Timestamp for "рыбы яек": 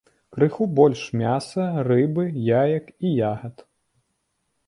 1.89-2.85